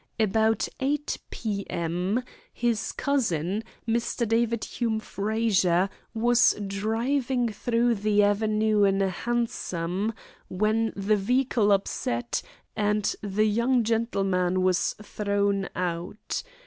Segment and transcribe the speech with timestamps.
[0.19, 2.23] About 8 p.m.
[2.51, 4.27] his cousin, Mr.
[4.27, 10.15] David Hume Frazer, was driving through the Avenue in a hansom,
[10.47, 12.41] when the vehicle upset,
[12.75, 16.41] and the young gentleman was thrown out.